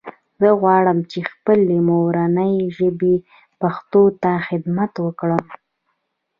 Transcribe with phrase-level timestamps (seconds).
[0.39, 3.15] زه غواړم چې خپلې مورنۍ ژبې
[3.61, 5.45] پښتو ته خدمت وکړم